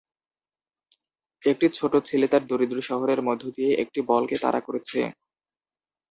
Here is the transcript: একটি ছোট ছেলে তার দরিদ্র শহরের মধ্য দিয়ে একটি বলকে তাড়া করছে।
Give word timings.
একটি 1.43 1.67
ছোট 1.77 1.93
ছেলে 2.05 2.25
তার 2.27 2.43
দরিদ্র 2.49 2.77
শহরের 2.89 3.19
মধ্য 3.27 3.43
দিয়ে 3.55 3.71
একটি 3.83 3.99
বলকে 4.11 4.35
তাড়া 4.43 4.61
করছে। 4.67 4.99